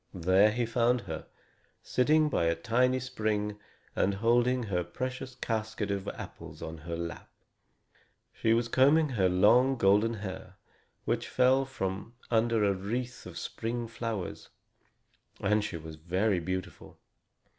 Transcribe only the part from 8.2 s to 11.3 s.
She was combing her long golden hair, which